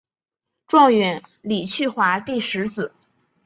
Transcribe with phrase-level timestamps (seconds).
[0.65, 2.91] 状元张去华第十子。